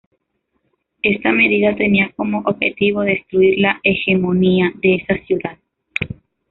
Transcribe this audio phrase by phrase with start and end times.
[1.03, 5.59] Esta medida tenía como objetivo destruir la hegemonía de esa ciudad.